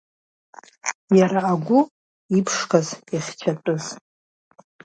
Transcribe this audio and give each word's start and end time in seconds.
Иара 1.19 1.39
агәы, 1.51 1.79
иԥшқаз, 2.37 2.87
ихьчатәыз… 3.15 3.83